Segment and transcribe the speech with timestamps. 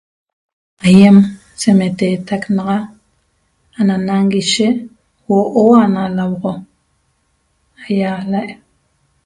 [0.87, 1.17] Aiem
[1.59, 2.77] se meteteq naxa
[3.79, 4.67] ana nañiguishe
[5.27, 6.53] huoo na nahuoxo
[7.95, 8.51] ialaa